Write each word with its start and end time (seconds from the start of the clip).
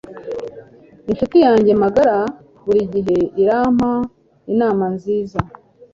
Inshuti 1.09 1.37
yanjye 1.45 1.71
magara 1.83 2.17
burigihe 2.65 3.17
irampa 3.41 3.91
inama 4.51 4.85
nziza. 4.95 5.39